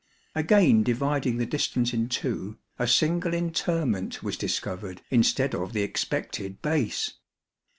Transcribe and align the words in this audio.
Again 0.33 0.81
dividing 0.81 1.37
the 1.37 1.45
distance 1.45 1.93
in 1.93 2.09
two, 2.09 2.57
a 2.79 2.87
single 2.87 3.35
interment 3.35 4.23
was 4.23 4.35
discovered 4.35 5.03
instead 5.11 5.53
of 5.53 5.73
the 5.73 5.83
expected 5.83 6.59
base. 6.63 7.13